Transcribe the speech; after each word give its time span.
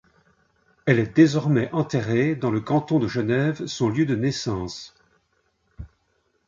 Elle 0.87 0.97
est 0.97 1.15
désormais 1.15 1.69
enterrée 1.73 2.33
dans 2.35 2.49
le 2.49 2.59
canton 2.59 2.97
de 2.97 3.07
Genève, 3.07 3.67
son 3.67 3.87
lieu 3.87 4.07
de 4.07 4.15
naissance. 4.15 4.95